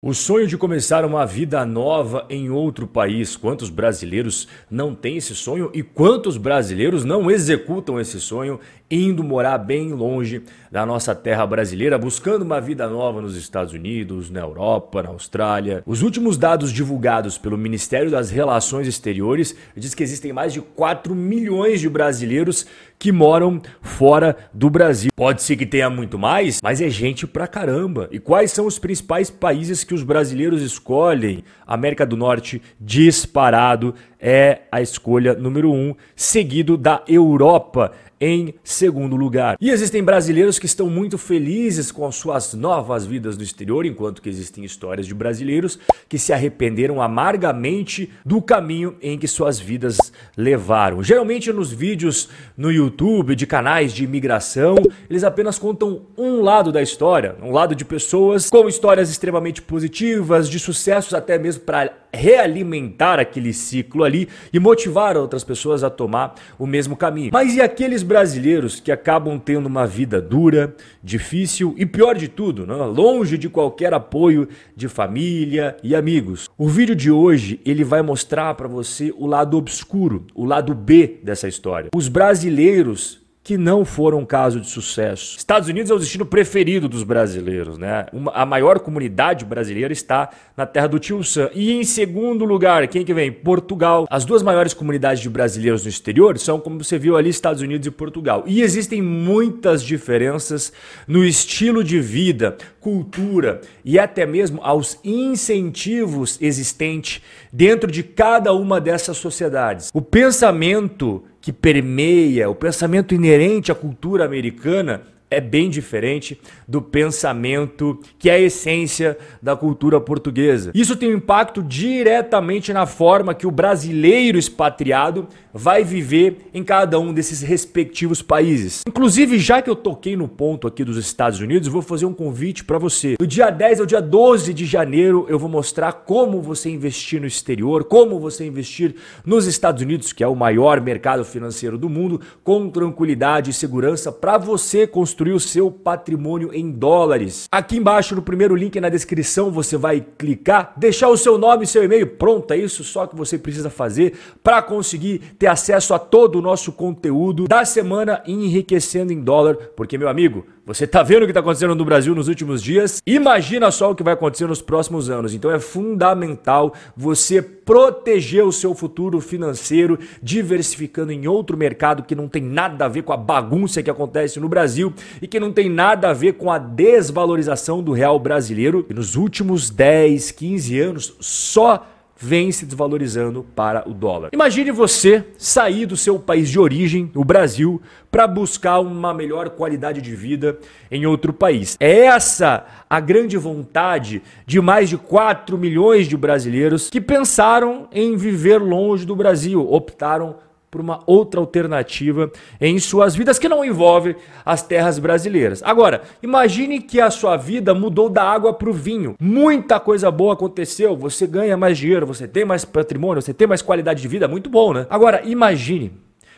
O 0.00 0.14
sonho 0.14 0.46
de 0.46 0.56
começar 0.56 1.04
uma 1.04 1.26
vida 1.26 1.66
nova 1.66 2.24
em 2.30 2.50
outro 2.50 2.86
país. 2.86 3.34
Quantos 3.34 3.68
brasileiros 3.68 4.46
não 4.70 4.94
têm 4.94 5.16
esse 5.16 5.34
sonho 5.34 5.72
e 5.74 5.82
quantos 5.82 6.36
brasileiros 6.36 7.04
não 7.04 7.28
executam 7.28 7.98
esse 7.98 8.20
sonho 8.20 8.60
indo 8.88 9.24
morar 9.24 9.58
bem 9.58 9.92
longe 9.92 10.42
da 10.70 10.86
nossa 10.86 11.14
terra 11.14 11.44
brasileira, 11.44 11.98
buscando 11.98 12.42
uma 12.42 12.60
vida 12.60 12.88
nova 12.88 13.20
nos 13.20 13.36
Estados 13.36 13.72
Unidos, 13.72 14.30
na 14.30 14.40
Europa, 14.40 15.02
na 15.02 15.08
Austrália. 15.10 15.82
Os 15.84 16.00
últimos 16.02 16.38
dados 16.38 16.72
divulgados 16.72 17.36
pelo 17.36 17.58
Ministério 17.58 18.10
das 18.10 18.30
Relações 18.30 18.86
Exteriores 18.86 19.54
diz 19.76 19.94
que 19.94 20.02
existem 20.02 20.32
mais 20.32 20.52
de 20.52 20.60
4 20.60 21.14
milhões 21.14 21.80
de 21.80 21.88
brasileiros 21.88 22.66
que 22.98 23.12
moram 23.12 23.60
fora 23.80 24.36
do 24.52 24.68
Brasil. 24.68 25.10
Pode 25.14 25.42
ser 25.42 25.56
que 25.56 25.66
tenha 25.66 25.88
muito 25.88 26.18
mais, 26.18 26.60
mas 26.62 26.80
é 26.80 26.88
gente 26.88 27.26
pra 27.26 27.46
caramba. 27.46 28.08
E 28.10 28.18
quais 28.18 28.52
são 28.52 28.66
os 28.66 28.78
principais 28.78 29.30
países 29.30 29.84
que 29.88 29.94
os 29.94 30.02
brasileiros 30.02 30.60
escolhem? 30.60 31.42
América 31.66 32.04
do 32.04 32.14
Norte, 32.14 32.60
disparado, 32.78 33.94
é 34.20 34.60
a 34.70 34.82
escolha 34.82 35.32
número 35.32 35.72
um, 35.72 35.94
seguido 36.14 36.76
da 36.76 37.02
Europa 37.08 37.92
em 38.20 38.54
segundo 38.62 39.16
lugar. 39.16 39.56
E 39.60 39.70
existem 39.70 40.02
brasileiros 40.02 40.58
que 40.58 40.66
estão 40.66 40.88
muito 40.88 41.16
felizes 41.16 41.92
com 41.92 42.06
as 42.06 42.16
suas 42.16 42.54
novas 42.54 43.06
vidas 43.06 43.36
no 43.36 43.42
exterior, 43.42 43.86
enquanto 43.86 44.22
que 44.22 44.28
existem 44.28 44.64
histórias 44.64 45.06
de 45.06 45.14
brasileiros 45.14 45.78
que 46.08 46.18
se 46.18 46.32
arrependeram 46.32 47.00
amargamente 47.00 48.10
do 48.24 48.40
caminho 48.40 48.96
em 49.00 49.18
que 49.18 49.28
suas 49.28 49.58
vidas 49.58 50.12
levaram. 50.36 51.02
Geralmente 51.02 51.52
nos 51.52 51.72
vídeos 51.72 52.28
no 52.56 52.70
YouTube 52.70 53.34
de 53.34 53.46
canais 53.46 53.92
de 53.92 54.04
imigração, 54.04 54.76
eles 55.08 55.24
apenas 55.24 55.58
contam 55.58 56.02
um 56.16 56.40
lado 56.40 56.72
da 56.72 56.82
história, 56.82 57.36
um 57.42 57.52
lado 57.52 57.74
de 57.74 57.84
pessoas 57.84 58.48
com 58.50 58.68
histórias 58.68 59.10
extremamente 59.10 59.62
positivas, 59.62 60.48
de 60.48 60.58
sucessos 60.58 61.14
até 61.14 61.38
mesmo 61.38 61.62
para 61.62 61.92
realimentar 62.12 63.18
aquele 63.18 63.52
ciclo 63.52 64.02
ali 64.04 64.28
e 64.52 64.58
motivar 64.58 65.16
outras 65.16 65.44
pessoas 65.44 65.84
a 65.84 65.90
tomar 65.90 66.34
o 66.58 66.66
mesmo 66.66 66.96
caminho. 66.96 67.30
Mas 67.32 67.54
e 67.54 67.60
aqueles 67.60 68.02
brasileiros 68.08 68.80
que 68.80 68.90
acabam 68.90 69.38
tendo 69.38 69.66
uma 69.66 69.86
vida 69.86 70.20
dura, 70.20 70.74
difícil 71.02 71.74
e 71.76 71.84
pior 71.84 72.16
de 72.16 72.26
tudo, 72.26 72.66
né? 72.66 72.74
longe 72.74 73.36
de 73.36 73.48
qualquer 73.48 73.92
apoio 73.92 74.48
de 74.74 74.88
família 74.88 75.76
e 75.82 75.94
amigos? 75.94 76.48
O 76.56 76.66
vídeo 76.66 76.96
de 76.96 77.10
hoje 77.10 77.60
ele 77.64 77.84
vai 77.84 78.00
mostrar 78.00 78.54
para 78.54 78.66
você 78.66 79.12
o 79.16 79.26
lado 79.26 79.56
obscuro, 79.56 80.26
o 80.34 80.44
lado 80.44 80.74
B 80.74 81.20
dessa 81.22 81.46
história. 81.46 81.90
Os 81.94 82.08
brasileiros 82.08 83.20
que 83.48 83.56
não 83.56 83.82
foram 83.82 84.18
um 84.18 84.26
caso 84.26 84.60
de 84.60 84.68
sucesso. 84.68 85.38
Estados 85.38 85.70
Unidos 85.70 85.90
é 85.90 85.94
o 85.94 85.98
destino 85.98 86.26
preferido 86.26 86.86
dos 86.86 87.02
brasileiros, 87.02 87.78
né? 87.78 88.04
Uma, 88.12 88.30
a 88.32 88.44
maior 88.44 88.78
comunidade 88.78 89.42
brasileira 89.42 89.90
está 89.90 90.28
na 90.54 90.66
terra 90.66 90.86
do 90.86 90.98
tio 90.98 91.24
Sam. 91.24 91.48
E 91.54 91.72
em 91.72 91.82
segundo 91.82 92.44
lugar, 92.44 92.86
quem 92.88 93.06
que 93.06 93.14
vem? 93.14 93.32
Portugal. 93.32 94.06
As 94.10 94.26
duas 94.26 94.42
maiores 94.42 94.74
comunidades 94.74 95.22
de 95.22 95.30
brasileiros 95.30 95.82
no 95.82 95.88
exterior 95.88 96.38
são, 96.38 96.60
como 96.60 96.84
você 96.84 96.98
viu 96.98 97.16
ali, 97.16 97.30
Estados 97.30 97.62
Unidos 97.62 97.86
e 97.86 97.90
Portugal. 97.90 98.44
E 98.46 98.60
existem 98.60 99.00
muitas 99.00 99.82
diferenças 99.82 100.70
no 101.06 101.24
estilo 101.24 101.82
de 101.82 102.00
vida, 102.00 102.54
cultura 102.82 103.62
e 103.82 103.98
até 103.98 104.26
mesmo 104.26 104.60
aos 104.62 104.98
incentivos 105.02 106.36
existentes 106.38 107.22
dentro 107.50 107.90
de 107.90 108.02
cada 108.02 108.52
uma 108.52 108.78
dessas 108.78 109.16
sociedades. 109.16 109.90
O 109.94 110.02
pensamento 110.02 111.24
que 111.48 111.52
permeia, 111.54 112.50
o 112.50 112.54
pensamento 112.54 113.14
inerente 113.14 113.72
à 113.72 113.74
cultura 113.74 114.22
americana 114.22 115.00
é 115.30 115.40
bem 115.40 115.68
diferente 115.68 116.40
do 116.66 116.80
pensamento 116.80 118.00
que 118.18 118.30
é 118.30 118.34
a 118.34 118.40
essência 118.40 119.16
da 119.42 119.54
cultura 119.56 120.00
portuguesa. 120.00 120.70
Isso 120.74 120.96
tem 120.96 121.12
um 121.12 121.16
impacto 121.16 121.62
diretamente 121.62 122.72
na 122.72 122.86
forma 122.86 123.34
que 123.34 123.46
o 123.46 123.50
brasileiro 123.50 124.38
expatriado 124.38 125.28
vai 125.52 125.82
viver 125.82 126.48
em 126.54 126.62
cada 126.62 126.98
um 127.00 127.12
desses 127.12 127.42
respectivos 127.42 128.22
países. 128.22 128.82
Inclusive, 128.86 129.38
já 129.38 129.60
que 129.60 129.68
eu 129.68 129.76
toquei 129.76 130.16
no 130.16 130.28
ponto 130.28 130.66
aqui 130.66 130.84
dos 130.84 130.96
Estados 130.96 131.40
Unidos, 131.40 131.68
vou 131.68 131.82
fazer 131.82 132.06
um 132.06 132.12
convite 132.12 132.64
para 132.64 132.78
você. 132.78 133.16
Do 133.18 133.26
dia 133.26 133.50
10 133.50 133.80
ao 133.80 133.86
dia 133.86 134.00
12 134.00 134.54
de 134.54 134.64
janeiro, 134.64 135.26
eu 135.28 135.38
vou 135.38 135.48
mostrar 135.48 135.92
como 135.92 136.40
você 136.40 136.70
investir 136.70 137.20
no 137.20 137.26
exterior, 137.26 137.84
como 137.84 138.20
você 138.20 138.46
investir 138.46 138.94
nos 139.24 139.46
Estados 139.46 139.82
Unidos, 139.82 140.12
que 140.12 140.22
é 140.22 140.28
o 140.28 140.36
maior 140.36 140.80
mercado 140.80 141.24
financeiro 141.24 141.76
do 141.76 141.88
mundo, 141.88 142.20
com 142.44 142.68
tranquilidade 142.70 143.50
e 143.50 143.54
segurança 143.54 144.12
para 144.12 144.38
você 144.38 144.86
construir 144.86 145.17
construir 145.18 145.32
o 145.32 145.40
seu 145.40 145.68
patrimônio 145.68 146.54
em 146.54 146.70
dólares. 146.70 147.48
Aqui 147.50 147.76
embaixo 147.76 148.14
no 148.14 148.22
primeiro 148.22 148.54
link 148.54 148.80
na 148.80 148.88
descrição 148.88 149.50
você 149.50 149.76
vai 149.76 150.00
clicar, 150.16 150.72
deixar 150.76 151.08
o 151.08 151.16
seu 151.16 151.36
nome 151.36 151.64
e 151.64 151.66
seu 151.66 151.82
e-mail. 151.82 152.06
Pronto, 152.06 152.52
é 152.52 152.56
isso 152.56 152.84
só 152.84 153.04
que 153.04 153.16
você 153.16 153.36
precisa 153.36 153.68
fazer 153.68 154.16
para 154.44 154.62
conseguir 154.62 155.18
ter 155.36 155.48
acesso 155.48 155.92
a 155.92 155.98
todo 155.98 156.36
o 156.36 156.42
nosso 156.42 156.70
conteúdo 156.70 157.48
da 157.48 157.64
semana 157.64 158.22
enriquecendo 158.28 159.12
em 159.12 159.20
dólar, 159.20 159.56
porque 159.74 159.98
meu 159.98 160.08
amigo, 160.08 160.46
você 160.68 160.86
tá 160.86 161.02
vendo 161.02 161.22
o 161.22 161.24
que 161.24 161.30
está 161.30 161.40
acontecendo 161.40 161.74
no 161.74 161.82
Brasil 161.82 162.14
nos 162.14 162.28
últimos 162.28 162.62
dias? 162.62 163.00
Imagina 163.06 163.70
só 163.70 163.90
o 163.90 163.94
que 163.94 164.02
vai 164.02 164.12
acontecer 164.12 164.46
nos 164.46 164.60
próximos 164.60 165.08
anos. 165.08 165.32
Então 165.32 165.50
é 165.50 165.58
fundamental 165.58 166.74
você 166.94 167.40
proteger 167.40 168.44
o 168.44 168.52
seu 168.52 168.74
futuro 168.74 169.18
financeiro, 169.18 169.98
diversificando 170.22 171.10
em 171.10 171.26
outro 171.26 171.56
mercado 171.56 172.02
que 172.02 172.14
não 172.14 172.28
tem 172.28 172.42
nada 172.42 172.84
a 172.84 172.88
ver 172.88 173.02
com 173.02 173.14
a 173.14 173.16
bagunça 173.16 173.82
que 173.82 173.90
acontece 173.90 174.38
no 174.38 174.46
Brasil 174.46 174.92
e 175.20 175.26
que 175.26 175.40
não 175.40 175.52
tem 175.52 175.68
nada 175.68 176.10
a 176.10 176.12
ver 176.12 176.34
com 176.34 176.50
a 176.50 176.58
desvalorização 176.58 177.82
do 177.82 177.92
real 177.92 178.18
brasileiro. 178.18 178.86
E 178.88 178.94
nos 178.94 179.16
últimos 179.16 179.70
10, 179.70 180.30
15 180.30 180.80
anos 180.80 181.14
só 181.20 181.86
vem 182.20 182.50
se 182.50 182.66
desvalorizando 182.66 183.46
para 183.54 183.88
o 183.88 183.94
dólar. 183.94 184.30
Imagine 184.32 184.72
você 184.72 185.24
sair 185.38 185.86
do 185.86 185.96
seu 185.96 186.18
país 186.18 186.50
de 186.50 186.58
origem, 186.58 187.10
o 187.14 187.24
Brasil, 187.24 187.80
para 188.10 188.26
buscar 188.26 188.80
uma 188.80 189.14
melhor 189.14 189.50
qualidade 189.50 190.02
de 190.02 190.14
vida 190.16 190.58
em 190.90 191.06
outro 191.06 191.32
país. 191.32 191.76
É 191.78 192.06
essa 192.06 192.66
a 192.90 192.98
grande 192.98 193.36
vontade 193.36 194.20
de 194.44 194.60
mais 194.60 194.88
de 194.88 194.96
4 194.96 195.56
milhões 195.56 196.08
de 196.08 196.16
brasileiros 196.16 196.90
que 196.90 197.00
pensaram 197.00 197.88
em 197.92 198.16
viver 198.16 198.58
longe 198.58 199.06
do 199.06 199.14
Brasil, 199.14 199.60
optaram 199.72 200.36
por 200.70 200.80
uma 200.80 201.00
outra 201.06 201.40
alternativa 201.40 202.30
em 202.60 202.78
suas 202.78 203.14
vidas 203.14 203.38
que 203.38 203.48
não 203.48 203.64
envolve 203.64 204.16
as 204.44 204.62
terras 204.62 204.98
brasileiras. 204.98 205.62
Agora, 205.62 206.02
imagine 206.22 206.80
que 206.80 207.00
a 207.00 207.10
sua 207.10 207.36
vida 207.36 207.74
mudou 207.74 208.08
da 208.08 208.22
água 208.22 208.52
para 208.52 208.68
o 208.68 208.72
vinho. 208.72 209.14
Muita 209.20 209.80
coisa 209.80 210.10
boa 210.10 210.34
aconteceu, 210.34 210.96
você 210.96 211.26
ganha 211.26 211.56
mais 211.56 211.78
dinheiro, 211.78 212.06
você 212.06 212.28
tem 212.28 212.44
mais 212.44 212.64
patrimônio, 212.64 213.22
você 213.22 213.32
tem 213.32 213.46
mais 213.48 213.62
qualidade 213.62 214.02
de 214.02 214.08
vida, 214.08 214.28
muito 214.28 214.50
bom, 214.50 214.72
né? 214.72 214.86
Agora, 214.90 215.22
imagine 215.24 215.92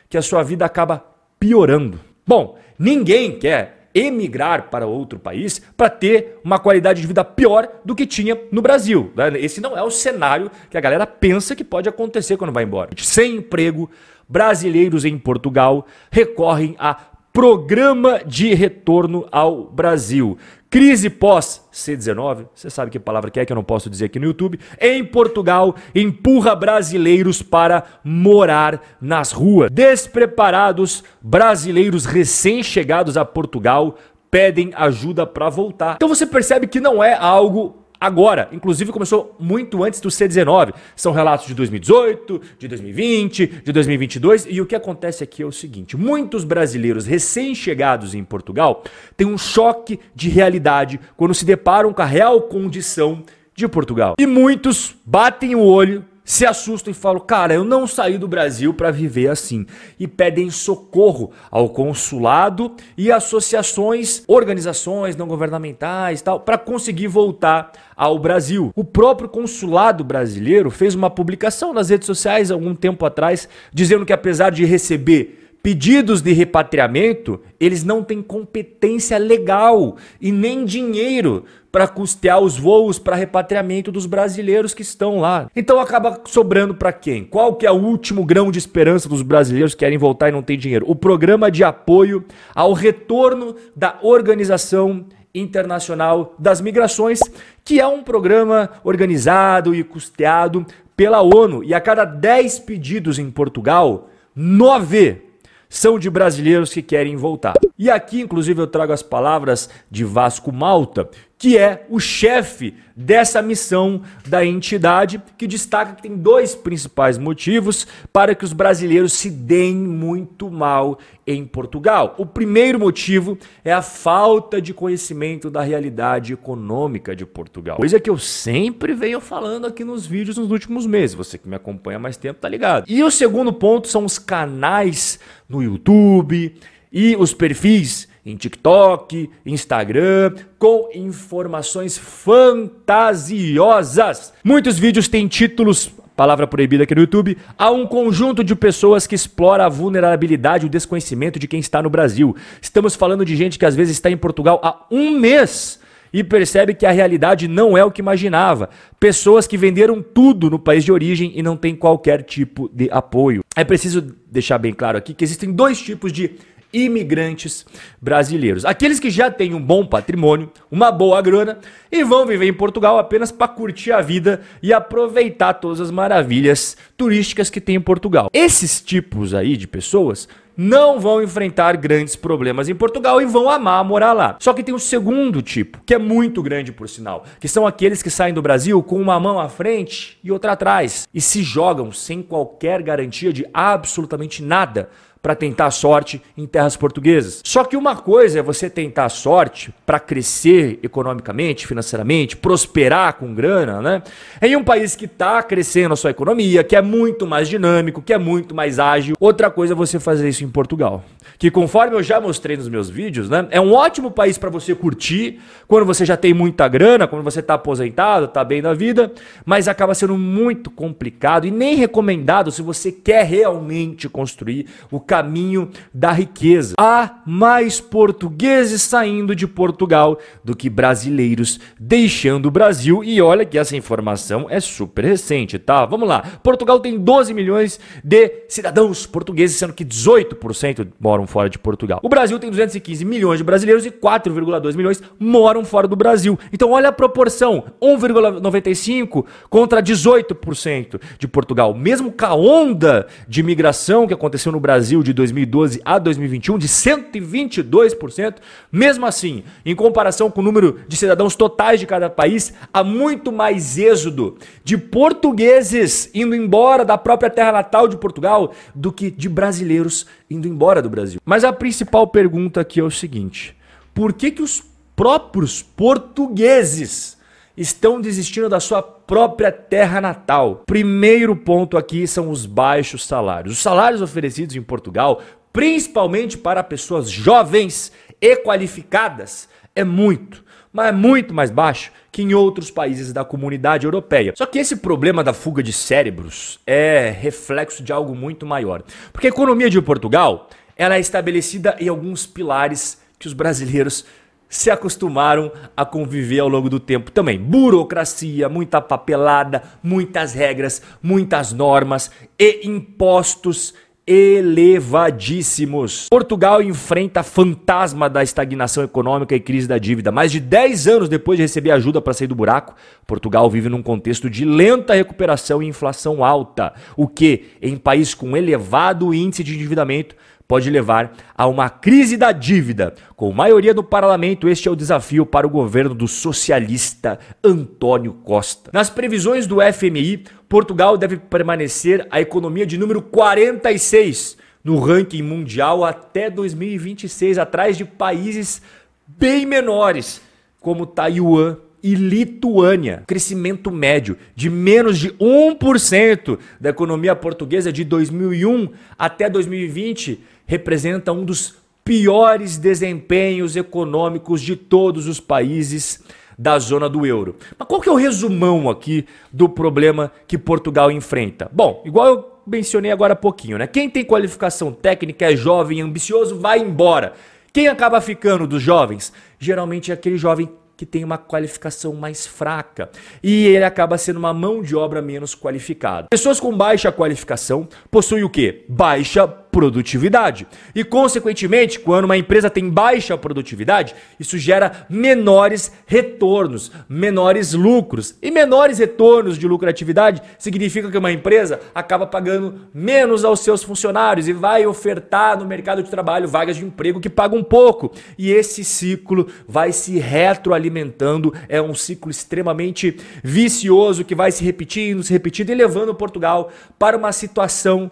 que 0.08 0.16
a 0.16 0.22
sua 0.22 0.42
vida 0.42 0.64
acaba 0.64 1.04
piorando. 1.38 1.98
Bom, 2.26 2.58
ninguém 2.78 3.38
quer 3.38 3.79
emigrar 3.94 4.70
para 4.70 4.86
outro 4.86 5.18
país 5.18 5.60
para 5.76 5.90
ter 5.90 6.38
uma 6.44 6.58
qualidade 6.58 7.00
de 7.00 7.06
vida 7.06 7.24
pior 7.24 7.68
do 7.84 7.94
que 7.94 8.06
tinha 8.06 8.38
no 8.52 8.62
Brasil. 8.62 9.12
Né? 9.16 9.32
Esse 9.40 9.60
não 9.60 9.76
é 9.76 9.82
o 9.82 9.90
cenário 9.90 10.50
que 10.70 10.78
a 10.78 10.80
galera 10.80 11.06
pensa 11.06 11.56
que 11.56 11.64
pode 11.64 11.88
acontecer 11.88 12.36
quando 12.36 12.52
vai 12.52 12.64
embora. 12.64 12.90
Sem 12.96 13.36
emprego, 13.36 13.90
brasileiros 14.28 15.04
em 15.04 15.18
Portugal 15.18 15.86
recorrem 16.10 16.76
a 16.78 16.96
programa 17.32 18.20
de 18.26 18.54
retorno 18.54 19.26
ao 19.30 19.64
Brasil. 19.64 20.36
Crise 20.68 21.10
pós 21.10 21.68
C19, 21.72 22.46
você 22.54 22.70
sabe 22.70 22.92
que 22.92 22.98
palavra 22.98 23.28
que 23.28 23.40
é 23.40 23.44
que 23.44 23.52
eu 23.52 23.56
não 23.56 23.64
posso 23.64 23.90
dizer 23.90 24.04
aqui 24.04 24.20
no 24.20 24.26
YouTube, 24.26 24.60
em 24.80 25.04
Portugal 25.04 25.74
empurra 25.92 26.54
brasileiros 26.54 27.42
para 27.42 27.82
morar 28.04 28.80
nas 29.00 29.32
ruas. 29.32 29.68
Despreparados, 29.72 31.02
brasileiros 31.20 32.04
recém-chegados 32.04 33.16
a 33.16 33.24
Portugal 33.24 33.96
pedem 34.30 34.70
ajuda 34.76 35.26
para 35.26 35.48
voltar. 35.48 35.96
Então 35.96 36.08
você 36.08 36.24
percebe 36.24 36.68
que 36.68 36.78
não 36.78 37.02
é 37.02 37.14
algo 37.14 37.79
agora. 38.00 38.48
Inclusive 38.50 38.90
começou 38.90 39.36
muito 39.38 39.84
antes 39.84 40.00
do 40.00 40.08
C19. 40.08 40.72
São 40.96 41.12
relatos 41.12 41.46
de 41.46 41.54
2018, 41.54 42.40
de 42.58 42.66
2020, 42.66 43.46
de 43.64 43.72
2022. 43.72 44.46
E 44.48 44.60
o 44.60 44.66
que 44.66 44.74
acontece 44.74 45.22
aqui 45.22 45.42
é 45.42 45.46
o 45.46 45.52
seguinte: 45.52 45.96
muitos 45.96 46.42
brasileiros 46.42 47.06
recém-chegados 47.06 48.14
em 48.14 48.24
Portugal 48.24 48.82
têm 49.16 49.26
um 49.26 49.36
choque 49.36 50.00
de 50.14 50.28
realidade 50.28 50.98
quando 51.16 51.34
se 51.34 51.44
deparam 51.44 51.92
com 51.92 52.02
a 52.02 52.06
real 52.06 52.40
condição 52.42 53.22
de 53.54 53.68
Portugal. 53.68 54.14
E 54.18 54.26
muitos 54.26 54.96
batem 55.04 55.54
o 55.54 55.62
olho 55.62 56.04
se 56.30 56.46
assustam 56.46 56.92
e 56.92 56.94
falam: 56.94 57.18
"Cara, 57.18 57.52
eu 57.52 57.64
não 57.64 57.88
saí 57.88 58.16
do 58.16 58.28
Brasil 58.28 58.72
para 58.72 58.92
viver 58.92 59.28
assim" 59.28 59.66
e 59.98 60.06
pedem 60.06 60.48
socorro 60.48 61.32
ao 61.50 61.70
consulado 61.70 62.76
e 62.96 63.10
associações, 63.10 64.22
organizações 64.28 65.16
não 65.16 65.26
governamentais, 65.26 66.22
tal, 66.22 66.38
para 66.38 66.56
conseguir 66.56 67.08
voltar 67.08 67.72
ao 67.96 68.16
Brasil. 68.16 68.70
O 68.76 68.84
próprio 68.84 69.28
consulado 69.28 70.04
brasileiro 70.04 70.70
fez 70.70 70.94
uma 70.94 71.10
publicação 71.10 71.72
nas 71.72 71.90
redes 71.90 72.06
sociais 72.06 72.52
algum 72.52 72.76
tempo 72.76 73.04
atrás 73.04 73.48
dizendo 73.72 74.06
que 74.06 74.12
apesar 74.12 74.50
de 74.50 74.64
receber 74.64 75.39
pedidos 75.62 76.22
de 76.22 76.32
repatriamento, 76.32 77.40
eles 77.58 77.84
não 77.84 78.02
têm 78.02 78.22
competência 78.22 79.18
legal 79.18 79.96
e 80.20 80.32
nem 80.32 80.64
dinheiro 80.64 81.44
para 81.70 81.86
custear 81.86 82.40
os 82.40 82.58
voos 82.58 82.98
para 82.98 83.14
repatriamento 83.14 83.92
dos 83.92 84.06
brasileiros 84.06 84.74
que 84.74 84.82
estão 84.82 85.20
lá. 85.20 85.48
Então 85.54 85.78
acaba 85.78 86.20
sobrando 86.26 86.74
para 86.74 86.92
quem? 86.92 87.24
Qual 87.24 87.54
que 87.54 87.66
é 87.66 87.70
o 87.70 87.76
último 87.76 88.24
grão 88.24 88.50
de 88.50 88.58
esperança 88.58 89.08
dos 89.08 89.22
brasileiros 89.22 89.74
que 89.74 89.80
querem 89.80 89.98
voltar 89.98 90.28
e 90.28 90.32
não 90.32 90.42
tem 90.42 90.58
dinheiro? 90.58 90.86
O 90.88 90.96
programa 90.96 91.50
de 91.50 91.62
apoio 91.62 92.24
ao 92.54 92.72
retorno 92.72 93.54
da 93.76 93.98
Organização 94.02 95.04
Internacional 95.32 96.34
das 96.38 96.60
Migrações, 96.60 97.20
que 97.64 97.78
é 97.78 97.86
um 97.86 98.02
programa 98.02 98.70
organizado 98.82 99.74
e 99.74 99.84
custeado 99.84 100.66
pela 100.96 101.22
ONU. 101.22 101.62
E 101.62 101.72
a 101.72 101.80
cada 101.80 102.04
10 102.04 102.58
pedidos 102.60 103.16
em 103.16 103.30
Portugal, 103.30 104.08
9 104.34 105.29
são 105.70 105.98
de 105.98 106.10
brasileiros 106.10 106.74
que 106.74 106.82
querem 106.82 107.16
voltar. 107.16 107.54
E 107.78 107.88
aqui, 107.88 108.20
inclusive, 108.20 108.60
eu 108.60 108.66
trago 108.66 108.92
as 108.92 109.04
palavras 109.04 109.70
de 109.88 110.04
Vasco 110.04 110.52
Malta, 110.52 111.08
que 111.40 111.56
é 111.56 111.86
o 111.88 111.98
chefe 111.98 112.74
dessa 112.94 113.40
missão 113.40 114.02
da 114.28 114.44
entidade, 114.44 115.22
que 115.38 115.46
destaca 115.46 115.94
que 115.94 116.02
tem 116.02 116.14
dois 116.14 116.54
principais 116.54 117.16
motivos 117.16 117.86
para 118.12 118.34
que 118.34 118.44
os 118.44 118.52
brasileiros 118.52 119.14
se 119.14 119.30
deem 119.30 119.74
muito 119.74 120.50
mal 120.50 120.98
em 121.26 121.46
Portugal. 121.46 122.14
O 122.18 122.26
primeiro 122.26 122.78
motivo 122.78 123.38
é 123.64 123.72
a 123.72 123.80
falta 123.80 124.60
de 124.60 124.74
conhecimento 124.74 125.48
da 125.50 125.62
realidade 125.62 126.34
econômica 126.34 127.16
de 127.16 127.24
Portugal. 127.24 127.78
Coisa 127.78 127.98
que 127.98 128.10
eu 128.10 128.18
sempre 128.18 128.92
venho 128.92 129.18
falando 129.18 129.66
aqui 129.66 129.82
nos 129.82 130.06
vídeos 130.06 130.36
nos 130.36 130.50
últimos 130.50 130.84
meses. 130.84 131.16
Você 131.16 131.38
que 131.38 131.48
me 131.48 131.56
acompanha 131.56 131.96
há 131.96 132.00
mais 132.00 132.18
tempo 132.18 132.38
tá 132.38 132.50
ligado. 132.50 132.84
E 132.86 133.02
o 133.02 133.10
segundo 133.10 133.50
ponto 133.50 133.88
são 133.88 134.04
os 134.04 134.18
canais 134.18 135.18
no 135.48 135.62
YouTube 135.62 136.54
e 136.92 137.16
os 137.16 137.32
perfis 137.32 138.09
em 138.24 138.36
TikTok, 138.36 139.28
Instagram, 139.44 140.34
com 140.58 140.88
informações 140.94 141.96
fantasiosas. 141.96 144.32
Muitos 144.44 144.78
vídeos 144.78 145.08
têm 145.08 145.26
títulos 145.26 145.92
palavra 146.20 146.46
proibida 146.46 146.84
aqui 146.84 146.94
no 146.94 147.00
YouTube, 147.00 147.38
há 147.56 147.70
um 147.70 147.86
conjunto 147.86 148.44
de 148.44 148.54
pessoas 148.54 149.06
que 149.06 149.14
explora 149.14 149.64
a 149.64 149.70
vulnerabilidade 149.70 150.64
e 150.64 150.66
o 150.66 150.70
desconhecimento 150.70 151.38
de 151.38 151.48
quem 151.48 151.60
está 151.60 151.80
no 151.80 151.88
Brasil. 151.88 152.36
Estamos 152.60 152.94
falando 152.94 153.24
de 153.24 153.34
gente 153.34 153.58
que 153.58 153.64
às 153.64 153.74
vezes 153.74 153.96
está 153.96 154.10
em 154.10 154.18
Portugal 154.18 154.60
há 154.62 154.84
um 154.90 155.18
mês 155.18 155.80
e 156.12 156.22
percebe 156.22 156.74
que 156.74 156.84
a 156.84 156.90
realidade 156.90 157.48
não 157.48 157.76
é 157.76 157.82
o 157.82 157.90
que 157.90 158.02
imaginava. 158.02 158.68
Pessoas 158.98 159.46
que 159.46 159.56
venderam 159.56 160.02
tudo 160.02 160.50
no 160.50 160.58
país 160.58 160.84
de 160.84 160.92
origem 160.92 161.32
e 161.34 161.42
não 161.42 161.56
têm 161.56 161.74
qualquer 161.74 162.22
tipo 162.22 162.70
de 162.70 162.90
apoio. 162.90 163.42
É 163.56 163.64
preciso 163.64 164.14
deixar 164.30 164.58
bem 164.58 164.74
claro 164.74 164.98
aqui 164.98 165.14
que 165.14 165.24
existem 165.24 165.50
dois 165.50 165.80
tipos 165.80 166.12
de 166.12 166.32
imigrantes 166.72 167.66
brasileiros. 168.00 168.64
Aqueles 168.64 169.00
que 169.00 169.10
já 169.10 169.30
têm 169.30 169.54
um 169.54 169.60
bom 169.60 169.84
patrimônio, 169.84 170.50
uma 170.70 170.90
boa 170.90 171.20
grana 171.20 171.58
e 171.90 172.04
vão 172.04 172.26
viver 172.26 172.46
em 172.46 172.52
Portugal 172.52 172.98
apenas 172.98 173.32
para 173.32 173.48
curtir 173.48 173.92
a 173.92 174.00
vida 174.00 174.42
e 174.62 174.72
aproveitar 174.72 175.54
todas 175.54 175.80
as 175.80 175.90
maravilhas 175.90 176.76
turísticas 176.96 177.50
que 177.50 177.60
tem 177.60 177.76
em 177.76 177.80
Portugal. 177.80 178.30
Esses 178.32 178.80
tipos 178.80 179.34
aí 179.34 179.56
de 179.56 179.66
pessoas 179.66 180.28
não 180.62 181.00
vão 181.00 181.22
enfrentar 181.22 181.74
grandes 181.78 182.14
problemas 182.14 182.68
em 182.68 182.74
Portugal 182.74 183.20
e 183.22 183.24
vão 183.24 183.48
amar 183.48 183.82
morar 183.82 184.12
lá. 184.12 184.36
Só 184.38 184.52
que 184.52 184.62
tem 184.62 184.74
um 184.74 184.78
segundo 184.78 185.40
tipo, 185.40 185.80
que 185.86 185.94
é 185.94 185.98
muito 185.98 186.42
grande 186.42 186.70
por 186.70 186.86
sinal, 186.86 187.24
que 187.40 187.48
são 187.48 187.66
aqueles 187.66 188.02
que 188.02 188.10
saem 188.10 188.34
do 188.34 188.42
Brasil 188.42 188.82
com 188.82 189.00
uma 189.00 189.18
mão 189.18 189.40
à 189.40 189.48
frente 189.48 190.18
e 190.22 190.30
outra 190.30 190.52
atrás 190.52 191.08
e 191.14 191.20
se 191.20 191.42
jogam 191.42 191.90
sem 191.92 192.20
qualquer 192.22 192.82
garantia 192.82 193.32
de 193.32 193.46
absolutamente 193.54 194.42
nada 194.42 194.90
para 195.22 195.34
tentar 195.34 195.70
sorte 195.70 196.22
em 196.36 196.46
terras 196.46 196.76
portuguesas. 196.76 197.42
Só 197.44 197.64
que 197.64 197.76
uma 197.76 197.96
coisa 197.96 198.38
é 198.38 198.42
você 198.42 198.70
tentar 198.70 199.08
sorte 199.10 199.72
para 199.84 200.00
crescer 200.00 200.78
economicamente, 200.82 201.66
financeiramente, 201.66 202.36
prosperar 202.36 203.14
com 203.14 203.34
grana, 203.34 203.82
né? 203.82 204.02
Em 204.40 204.56
um 204.56 204.64
país 204.64 204.96
que 204.96 205.04
está 205.04 205.42
crescendo 205.42 205.92
a 205.92 205.96
sua 205.96 206.10
economia, 206.10 206.64
que 206.64 206.74
é 206.74 206.80
muito 206.80 207.26
mais 207.26 207.48
dinâmico, 207.48 208.00
que 208.00 208.12
é 208.12 208.18
muito 208.18 208.54
mais 208.54 208.78
ágil. 208.78 209.14
Outra 209.20 209.50
coisa 209.50 209.74
é 209.74 209.76
você 209.76 210.00
fazer 210.00 210.28
isso 210.28 210.42
em 210.42 210.48
Portugal, 210.48 211.04
que 211.38 211.50
conforme 211.50 211.96
eu 211.96 212.02
já 212.02 212.20
mostrei 212.20 212.56
nos 212.56 212.68
meus 212.68 212.88
vídeos, 212.88 213.28
né, 213.28 213.46
é 213.50 213.60
um 213.60 213.72
ótimo 213.72 214.10
país 214.10 214.38
para 214.38 214.48
você 214.48 214.74
curtir 214.74 215.40
quando 215.68 215.84
você 215.84 216.04
já 216.04 216.16
tem 216.16 216.32
muita 216.32 216.66
grana, 216.66 217.06
quando 217.06 217.22
você 217.22 217.40
está 217.40 217.54
aposentado, 217.54 218.24
está 218.24 218.42
bem 218.42 218.62
na 218.62 218.72
vida, 218.72 219.12
mas 219.44 219.68
acaba 219.68 219.94
sendo 219.94 220.16
muito 220.16 220.70
complicado 220.70 221.46
e 221.46 221.50
nem 221.50 221.74
recomendado 221.74 222.50
se 222.50 222.62
você 222.62 222.90
quer 222.90 223.24
realmente 223.24 224.08
construir 224.08 224.66
o 224.90 224.98
caminho 225.10 225.68
da 225.92 226.12
riqueza. 226.12 226.74
Há 226.78 227.22
mais 227.26 227.80
portugueses 227.80 228.80
saindo 228.80 229.34
de 229.34 229.44
Portugal 229.44 230.16
do 230.44 230.54
que 230.54 230.70
brasileiros 230.70 231.58
deixando 231.80 232.46
o 232.46 232.50
Brasil. 232.50 233.02
E 233.02 233.20
olha 233.20 233.44
que 233.44 233.58
essa 233.58 233.76
informação 233.76 234.46
é 234.48 234.60
super 234.60 235.04
recente, 235.04 235.58
tá? 235.58 235.84
Vamos 235.84 236.08
lá. 236.08 236.22
Portugal 236.44 236.78
tem 236.78 236.96
12 236.96 237.34
milhões 237.34 237.80
de 238.04 238.44
cidadãos 238.48 239.04
portugueses, 239.04 239.56
sendo 239.56 239.72
que 239.72 239.84
18% 239.84 240.86
moram 241.00 241.26
fora 241.26 241.50
de 241.50 241.58
Portugal. 241.58 241.98
O 242.04 242.08
Brasil 242.08 242.38
tem 242.38 242.48
215 242.48 243.04
milhões 243.04 243.38
de 243.38 243.44
brasileiros 243.44 243.84
e 243.84 243.90
4,2 243.90 244.76
milhões 244.76 245.02
moram 245.18 245.64
fora 245.64 245.88
do 245.88 245.96
Brasil. 245.96 246.38
Então 246.52 246.70
olha 246.70 246.90
a 246.90 246.92
proporção: 246.92 247.64
1,95 247.82 249.24
contra 249.48 249.82
18% 249.82 251.00
de 251.18 251.26
Portugal. 251.26 251.74
Mesmo 251.74 252.12
com 252.12 252.26
a 252.26 252.34
onda 252.36 253.08
de 253.26 253.40
imigração 253.40 254.06
que 254.06 254.14
aconteceu 254.14 254.52
no 254.52 254.60
Brasil 254.60 254.99
Brasil 255.00 255.02
de 255.02 255.12
2012 255.12 255.80
a 255.84 255.98
2021 255.98 256.58
de 256.58 256.68
122%. 256.68 258.36
Mesmo 258.70 259.06
assim, 259.06 259.42
em 259.64 259.74
comparação 259.74 260.30
com 260.30 260.40
o 260.40 260.44
número 260.44 260.80
de 260.86 260.96
cidadãos 260.96 261.34
totais 261.34 261.80
de 261.80 261.86
cada 261.86 262.08
país, 262.08 262.54
há 262.72 262.84
muito 262.84 263.32
mais 263.32 263.78
êxodo 263.78 264.36
de 264.62 264.78
portugueses 264.78 266.10
indo 266.14 266.34
embora 266.34 266.84
da 266.84 266.96
própria 266.96 267.30
terra 267.30 267.52
natal 267.52 267.88
de 267.88 267.96
Portugal 267.96 268.52
do 268.74 268.92
que 268.92 269.10
de 269.10 269.28
brasileiros 269.28 270.06
indo 270.30 270.46
embora 270.46 270.80
do 270.80 270.90
Brasil. 270.90 271.20
Mas 271.24 271.44
a 271.44 271.52
principal 271.52 272.06
pergunta 272.06 272.60
aqui 272.60 272.80
é 272.80 272.84
o 272.84 272.90
seguinte: 272.90 273.56
por 273.94 274.12
que, 274.12 274.30
que 274.30 274.42
os 274.42 274.62
próprios 274.94 275.62
portugueses 275.62 277.18
estão 277.60 278.00
desistindo 278.00 278.48
da 278.48 278.58
sua 278.58 278.82
própria 278.82 279.52
terra 279.52 280.00
natal. 280.00 280.62
Primeiro 280.64 281.36
ponto 281.36 281.76
aqui 281.76 282.06
são 282.06 282.30
os 282.30 282.46
baixos 282.46 283.04
salários. 283.04 283.52
Os 283.52 283.60
salários 283.60 284.00
oferecidos 284.00 284.56
em 284.56 284.62
Portugal, 284.62 285.20
principalmente 285.52 286.38
para 286.38 286.62
pessoas 286.62 287.10
jovens 287.10 287.92
e 288.18 288.36
qualificadas, 288.36 289.46
é 289.76 289.84
muito, 289.84 290.42
mas 290.72 290.88
é 290.88 290.92
muito 290.92 291.34
mais 291.34 291.50
baixo 291.50 291.92
que 292.10 292.22
em 292.22 292.32
outros 292.32 292.70
países 292.70 293.12
da 293.12 293.26
comunidade 293.26 293.84
europeia. 293.84 294.32
Só 294.36 294.46
que 294.46 294.58
esse 294.58 294.76
problema 294.76 295.22
da 295.22 295.34
fuga 295.34 295.62
de 295.62 295.72
cérebros 295.72 296.58
é 296.66 297.14
reflexo 297.14 297.82
de 297.82 297.92
algo 297.92 298.14
muito 298.14 298.46
maior. 298.46 298.82
Porque 299.12 299.26
a 299.26 299.30
economia 299.30 299.68
de 299.68 299.82
Portugal, 299.82 300.48
ela 300.78 300.96
é 300.96 301.00
estabelecida 301.00 301.76
em 301.78 301.88
alguns 301.88 302.26
pilares 302.26 302.98
que 303.18 303.26
os 303.26 303.34
brasileiros 303.34 304.06
se 304.50 304.70
acostumaram 304.70 305.50
a 305.76 305.84
conviver 305.84 306.40
ao 306.40 306.48
longo 306.48 306.68
do 306.68 306.80
tempo 306.80 307.12
também. 307.12 307.38
Burocracia, 307.38 308.48
muita 308.48 308.80
papelada, 308.80 309.62
muitas 309.80 310.34
regras, 310.34 310.82
muitas 311.00 311.52
normas 311.52 312.10
e 312.36 312.68
impostos 312.68 313.72
elevadíssimos. 314.06 316.08
Portugal 316.10 316.60
enfrenta 316.60 317.22
fantasma 317.22 318.10
da 318.10 318.24
estagnação 318.24 318.82
econômica 318.82 319.36
e 319.36 319.40
crise 319.40 319.68
da 319.68 319.78
dívida. 319.78 320.10
Mais 320.10 320.32
de 320.32 320.40
10 320.40 320.88
anos 320.88 321.08
depois 321.08 321.36
de 321.36 321.44
receber 321.44 321.70
ajuda 321.70 322.02
para 322.02 322.12
sair 322.12 322.26
do 322.26 322.34
buraco, 322.34 322.74
Portugal 323.06 323.48
vive 323.48 323.68
num 323.68 323.84
contexto 323.84 324.28
de 324.28 324.44
lenta 324.44 324.94
recuperação 324.94 325.62
e 325.62 325.68
inflação 325.68 326.24
alta, 326.24 326.74
o 326.96 327.06
que, 327.06 327.50
em 327.62 327.76
país 327.76 328.12
com 328.12 328.36
elevado 328.36 329.14
índice 329.14 329.44
de 329.44 329.54
endividamento, 329.54 330.16
pode 330.50 330.68
levar 330.68 331.12
a 331.32 331.46
uma 331.46 331.70
crise 331.70 332.16
da 332.16 332.32
dívida. 332.32 332.96
Com 333.14 333.30
maioria 333.30 333.72
do 333.72 333.84
parlamento, 333.84 334.48
este 334.48 334.66
é 334.66 334.70
o 334.70 334.74
desafio 334.74 335.24
para 335.24 335.46
o 335.46 335.50
governo 335.50 335.94
do 335.94 336.08
socialista 336.08 337.20
Antônio 337.44 338.14
Costa. 338.14 338.68
Nas 338.74 338.90
previsões 338.90 339.46
do 339.46 339.58
FMI, 339.60 340.24
Portugal 340.48 340.98
deve 340.98 341.18
permanecer 341.18 342.04
a 342.10 342.20
economia 342.20 342.66
de 342.66 342.76
número 342.76 343.00
46 343.00 344.36
no 344.64 344.80
ranking 344.80 345.22
mundial 345.22 345.84
até 345.84 346.28
2026, 346.28 347.38
atrás 347.38 347.78
de 347.78 347.84
países 347.84 348.60
bem 349.06 349.46
menores, 349.46 350.20
como 350.60 350.84
Taiwan 350.84 351.58
e 351.82 351.94
Lituânia. 351.94 353.04
Crescimento 353.06 353.70
médio 353.70 354.16
de 354.34 354.50
menos 354.50 354.98
de 354.98 355.10
1% 355.12 356.38
da 356.60 356.70
economia 356.70 357.14
portuguesa 357.14 357.72
de 357.72 357.84
2001 357.84 358.68
até 358.98 359.28
2020 359.28 360.20
representa 360.46 361.12
um 361.12 361.24
dos 361.24 361.56
piores 361.84 362.56
desempenhos 362.56 363.56
econômicos 363.56 364.40
de 364.42 364.56
todos 364.56 365.06
os 365.06 365.18
países 365.18 366.02
da 366.38 366.58
zona 366.58 366.88
do 366.88 367.04
euro. 367.04 367.36
Mas 367.58 367.68
qual 367.68 367.80
que 367.80 367.88
é 367.88 367.92
o 367.92 367.96
resumão 367.96 368.70
aqui 368.70 369.04
do 369.32 369.48
problema 369.48 370.10
que 370.26 370.38
Portugal 370.38 370.90
enfrenta? 370.90 371.50
Bom, 371.52 371.82
igual 371.84 372.06
eu 372.06 372.30
mencionei 372.46 372.90
agora 372.90 373.12
há 373.12 373.16
pouquinho, 373.16 373.58
né? 373.58 373.66
Quem 373.66 373.90
tem 373.90 374.04
qualificação 374.04 374.72
técnica, 374.72 375.30
é 375.30 375.36
jovem, 375.36 375.82
ambicioso, 375.82 376.38
vai 376.38 376.58
embora. 376.60 377.12
Quem 377.52 377.68
acaba 377.68 378.00
ficando 378.00 378.46
dos 378.46 378.62
jovens? 378.62 379.12
Geralmente 379.38 379.90
é 379.90 379.94
aquele 379.94 380.16
jovem 380.16 380.48
que 380.80 380.86
tem 380.86 381.04
uma 381.04 381.18
qualificação 381.18 381.92
mais 381.92 382.26
fraca 382.26 382.88
e 383.22 383.46
ele 383.48 383.64
acaba 383.66 383.98
sendo 383.98 384.16
uma 384.16 384.32
mão 384.32 384.62
de 384.62 384.74
obra 384.74 385.02
menos 385.02 385.34
qualificada. 385.34 386.06
Pessoas 386.08 386.40
com 386.40 386.56
baixa 386.56 386.90
qualificação 386.90 387.68
possuem 387.90 388.24
o 388.24 388.30
quê? 388.30 388.64
Baixa 388.66 389.28
produtividade. 389.50 390.46
E, 390.74 390.84
consequentemente, 390.84 391.78
quando 391.78 392.04
uma 392.04 392.16
empresa 392.16 392.48
tem 392.48 392.68
baixa 392.68 393.16
produtividade, 393.16 393.94
isso 394.18 394.38
gera 394.38 394.86
menores 394.88 395.72
retornos, 395.86 396.70
menores 396.88 397.52
lucros. 397.52 398.14
E 398.22 398.30
menores 398.30 398.78
retornos 398.78 399.36
de 399.36 399.46
lucratividade 399.46 400.22
significa 400.38 400.90
que 400.90 400.98
uma 400.98 401.12
empresa 401.12 401.60
acaba 401.74 402.06
pagando 402.06 402.68
menos 402.72 403.24
aos 403.24 403.40
seus 403.40 403.62
funcionários 403.62 404.28
e 404.28 404.32
vai 404.32 404.66
ofertar 404.66 405.38
no 405.38 405.46
mercado 405.46 405.82
de 405.82 405.90
trabalho 405.90 406.28
vagas 406.28 406.56
de 406.56 406.64
emprego 406.64 407.00
que 407.00 407.10
pagam 407.10 407.42
pouco. 407.42 407.92
E 408.16 408.30
esse 408.30 408.64
ciclo 408.64 409.26
vai 409.46 409.72
se 409.72 409.98
retroalimentando. 409.98 411.34
É 411.48 411.60
um 411.60 411.74
ciclo 411.74 412.10
extremamente 412.10 412.96
vicioso 413.22 414.04
que 414.04 414.14
vai 414.14 414.30
se 414.30 414.44
repetindo, 414.44 415.02
se 415.02 415.12
repetindo 415.12 415.50
e 415.50 415.54
levando 415.54 415.94
Portugal 415.94 416.50
para 416.78 416.96
uma 416.96 417.12
situação 417.12 417.90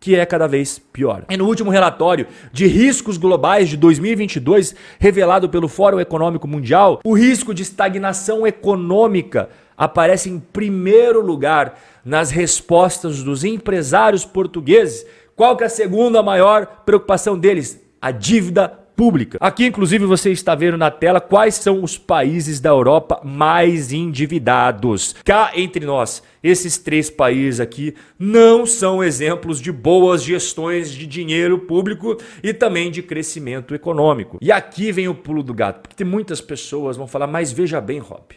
que 0.00 0.16
é 0.16 0.24
cada 0.24 0.48
vez 0.48 0.78
pior. 0.78 1.26
E 1.28 1.36
no 1.36 1.46
último 1.46 1.70
relatório 1.70 2.26
de 2.50 2.66
riscos 2.66 3.18
globais 3.18 3.68
de 3.68 3.76
2022, 3.76 4.74
revelado 4.98 5.48
pelo 5.50 5.68
Fórum 5.68 6.00
Econômico 6.00 6.48
Mundial, 6.48 7.00
o 7.04 7.12
risco 7.12 7.52
de 7.52 7.62
estagnação 7.62 8.46
econômica 8.46 9.50
aparece 9.76 10.30
em 10.30 10.40
primeiro 10.40 11.20
lugar 11.20 11.78
nas 12.02 12.30
respostas 12.30 13.22
dos 13.22 13.44
empresários 13.44 14.24
portugueses. 14.24 15.06
Qual 15.36 15.54
que 15.54 15.64
é 15.64 15.66
a 15.66 15.70
segunda 15.70 16.22
maior 16.22 16.82
preocupação 16.86 17.38
deles? 17.38 17.78
A 18.00 18.10
dívida 18.10 18.79
pública. 19.00 19.38
Aqui, 19.40 19.64
inclusive, 19.64 20.04
você 20.04 20.30
está 20.30 20.54
vendo 20.54 20.76
na 20.76 20.90
tela 20.90 21.22
quais 21.22 21.54
são 21.54 21.82
os 21.82 21.96
países 21.96 22.60
da 22.60 22.68
Europa 22.68 23.18
mais 23.24 23.94
endividados. 23.94 25.14
Cá 25.24 25.52
entre 25.54 25.86
nós, 25.86 26.22
esses 26.42 26.76
três 26.76 27.08
países 27.08 27.60
aqui 27.60 27.94
não 28.18 28.66
são 28.66 29.02
exemplos 29.02 29.58
de 29.58 29.72
boas 29.72 30.22
gestões 30.22 30.92
de 30.92 31.06
dinheiro 31.06 31.60
público 31.60 32.18
e 32.42 32.52
também 32.52 32.90
de 32.90 33.02
crescimento 33.02 33.74
econômico. 33.74 34.36
E 34.38 34.52
aqui 34.52 34.92
vem 34.92 35.08
o 35.08 35.14
pulo 35.14 35.42
do 35.42 35.54
gato, 35.54 35.88
porque 35.88 36.04
muitas 36.04 36.42
pessoas 36.42 36.98
vão 36.98 37.06
falar, 37.06 37.26
mas 37.26 37.50
veja 37.50 37.80
bem, 37.80 38.00
Rob. 38.00 38.34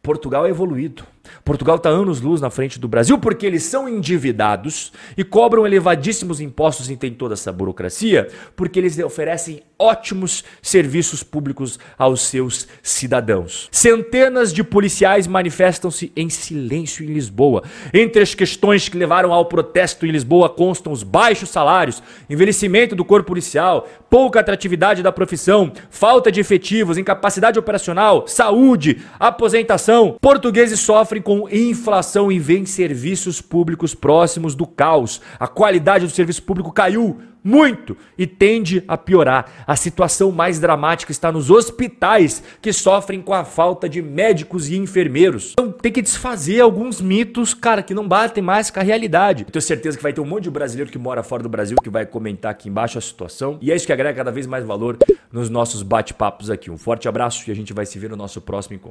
Portugal 0.00 0.46
é 0.46 0.50
evoluído. 0.50 1.02
Portugal 1.44 1.76
está 1.76 1.88
anos 1.88 2.20
luz 2.20 2.40
na 2.40 2.50
frente 2.50 2.78
do 2.78 2.88
Brasil 2.88 3.18
porque 3.18 3.46
eles 3.46 3.62
são 3.62 3.88
endividados 3.88 4.92
e 5.16 5.24
cobram 5.24 5.66
elevadíssimos 5.66 6.40
impostos 6.40 6.90
e 6.90 6.96
tem 6.96 7.12
toda 7.12 7.34
essa 7.34 7.52
burocracia 7.52 8.28
porque 8.54 8.78
eles 8.78 8.98
oferecem 8.98 9.62
ótimos 9.78 10.42
serviços 10.62 11.22
públicos 11.22 11.78
aos 11.98 12.22
seus 12.22 12.66
cidadãos. 12.82 13.68
Centenas 13.70 14.52
de 14.52 14.64
policiais 14.64 15.26
manifestam-se 15.26 16.12
em 16.16 16.30
silêncio 16.30 17.04
em 17.04 17.12
Lisboa. 17.12 17.62
Entre 17.92 18.22
as 18.22 18.34
questões 18.34 18.88
que 18.88 18.96
levaram 18.96 19.32
ao 19.32 19.44
protesto 19.46 20.06
em 20.06 20.10
Lisboa 20.10 20.48
constam 20.48 20.92
os 20.92 21.02
baixos 21.02 21.50
salários, 21.50 22.02
envelhecimento 22.28 22.96
do 22.96 23.04
corpo 23.04 23.28
policial, 23.28 23.88
pouca 24.08 24.40
atratividade 24.40 25.02
da 25.02 25.12
profissão, 25.12 25.72
falta 25.90 26.32
de 26.32 26.40
efetivos, 26.40 26.96
incapacidade 26.96 27.58
operacional, 27.58 28.26
saúde, 28.26 29.02
aposentação. 29.18 30.16
Portugueses 30.20 30.80
sofrem 30.80 31.15
com 31.20 31.48
inflação 31.48 32.30
e 32.30 32.38
veem 32.38 32.66
serviços 32.66 33.40
públicos 33.40 33.94
próximos 33.94 34.54
do 34.54 34.66
caos. 34.66 35.20
A 35.38 35.46
qualidade 35.46 36.06
do 36.06 36.12
serviço 36.12 36.42
público 36.42 36.72
caiu 36.72 37.18
muito 37.46 37.96
e 38.18 38.26
tende 38.26 38.82
a 38.88 38.98
piorar. 38.98 39.64
A 39.66 39.76
situação 39.76 40.32
mais 40.32 40.58
dramática 40.58 41.12
está 41.12 41.30
nos 41.30 41.48
hospitais 41.48 42.42
que 42.60 42.72
sofrem 42.72 43.22
com 43.22 43.32
a 43.32 43.44
falta 43.44 43.88
de 43.88 44.02
médicos 44.02 44.68
e 44.68 44.76
enfermeiros. 44.76 45.52
Então 45.52 45.70
tem 45.70 45.92
que 45.92 46.02
desfazer 46.02 46.60
alguns 46.60 47.00
mitos, 47.00 47.54
cara, 47.54 47.82
que 47.82 47.94
não 47.94 48.06
batem 48.06 48.42
mais 48.42 48.68
com 48.68 48.80
a 48.80 48.82
realidade. 48.82 49.44
Eu 49.44 49.52
tenho 49.52 49.62
certeza 49.62 49.96
que 49.96 50.02
vai 50.02 50.12
ter 50.12 50.20
um 50.20 50.26
monte 50.26 50.44
de 50.44 50.50
brasileiro 50.50 50.90
que 50.90 50.98
mora 50.98 51.22
fora 51.22 51.42
do 51.42 51.48
Brasil 51.48 51.76
que 51.80 51.90
vai 51.90 52.04
comentar 52.04 52.50
aqui 52.50 52.68
embaixo 52.68 52.98
a 52.98 53.00
situação. 53.00 53.58
E 53.60 53.70
é 53.70 53.76
isso 53.76 53.86
que 53.86 53.92
agrega 53.92 54.16
cada 54.16 54.32
vez 54.32 54.46
mais 54.46 54.64
valor 54.64 54.98
nos 55.30 55.48
nossos 55.48 55.82
bate-papos 55.82 56.50
aqui. 56.50 56.68
Um 56.68 56.78
forte 56.78 57.08
abraço 57.08 57.48
e 57.48 57.52
a 57.52 57.54
gente 57.54 57.72
vai 57.72 57.86
se 57.86 57.96
ver 57.98 58.10
no 58.10 58.16
nosso 58.16 58.40
próximo 58.40 58.74
encontro. 58.74 58.90